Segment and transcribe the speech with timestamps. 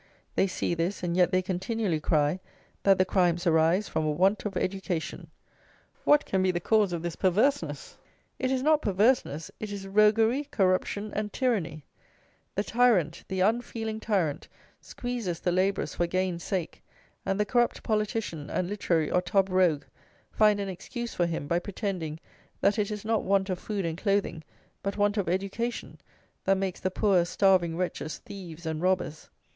[0.33, 2.39] They see this; and yet they continually cry
[2.81, 5.29] that the crimes arise from a want of "education!"
[6.05, 7.99] What can be the cause of this perverseness?
[8.39, 11.85] It is not perverseness: it is roguery, corruption, and tyranny.
[12.55, 14.47] The tyrant, the unfeeling tyrant,
[14.79, 16.81] squeezes the labourers for gain's sake;
[17.23, 19.83] and the corrupt politician and literary or tub rogue
[20.31, 22.19] find an excuse for him by pretending
[22.59, 24.43] that it is not want of food and clothing,
[24.81, 26.01] but want of education,
[26.45, 29.29] that makes the poor, starving wretches thieves and robbers.